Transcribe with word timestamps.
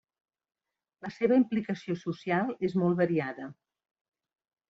La 1.07 1.11
seva 1.17 1.37
implicació 1.41 1.97
social 2.05 2.49
és 2.69 2.75
molt 2.85 2.99
variada. 3.03 3.49